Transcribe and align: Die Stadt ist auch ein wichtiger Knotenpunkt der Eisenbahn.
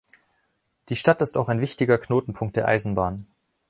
Die 0.89 0.95
Stadt 0.95 1.21
ist 1.21 1.37
auch 1.37 1.47
ein 1.47 1.61
wichtiger 1.61 1.99
Knotenpunkt 1.99 2.55
der 2.55 2.67
Eisenbahn. 2.67 3.27